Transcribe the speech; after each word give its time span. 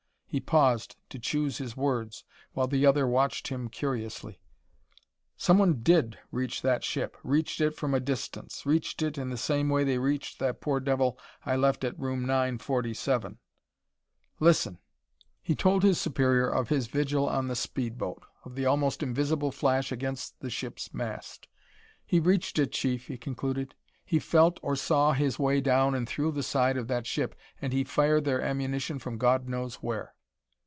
He 0.33 0.39
paused 0.39 0.95
to 1.09 1.19
choose 1.19 1.57
his 1.57 1.75
words 1.75 2.23
while 2.53 2.67
the 2.67 2.85
other 2.85 3.05
watched 3.05 3.49
him 3.49 3.67
curiously. 3.67 4.39
"Someone 5.35 5.83
did 5.83 6.19
reach 6.31 6.61
that 6.61 6.85
ship 6.85 7.17
reached 7.21 7.59
it 7.59 7.75
from 7.75 7.93
a 7.93 7.99
distance 7.99 8.65
reached 8.65 9.01
it 9.01 9.17
in 9.17 9.29
the 9.29 9.35
same 9.35 9.67
way 9.67 9.83
they 9.83 9.97
reached 9.97 10.39
that 10.39 10.61
poor 10.61 10.79
devil 10.79 11.19
I 11.45 11.57
left 11.57 11.83
at 11.83 11.99
room 11.99 12.25
nine 12.25 12.59
forty 12.59 12.93
seven. 12.93 13.39
Listen 14.39 14.77
"He 15.43 15.53
told 15.53 15.83
his 15.83 15.99
superior 15.99 16.47
of 16.47 16.69
his 16.69 16.87
vigil 16.87 17.27
on 17.27 17.49
the 17.49 17.53
speed 17.57 17.97
boat 17.97 18.23
of 18.45 18.55
the 18.55 18.65
almost 18.65 19.03
invisible 19.03 19.51
flash 19.51 19.91
against 19.91 20.39
the 20.39 20.49
ship's 20.49 20.93
mast. 20.93 21.49
"He 22.05 22.21
reached 22.21 22.57
it, 22.57 22.71
Chief," 22.71 23.07
he 23.07 23.17
concluded; 23.17 23.75
"he 24.05 24.17
felt 24.17 24.61
or 24.63 24.77
saw 24.77 25.11
his 25.11 25.37
way 25.37 25.59
down 25.59 25.93
and 25.93 26.07
through 26.07 26.31
the 26.31 26.41
side 26.41 26.77
of 26.77 26.87
that 26.87 27.05
ship. 27.05 27.35
And 27.61 27.73
he 27.73 27.83
fired 27.83 28.23
their 28.23 28.41
ammunition 28.41 28.97
from 28.97 29.17
God 29.17 29.49
knows 29.49 29.75
where." 29.83 30.13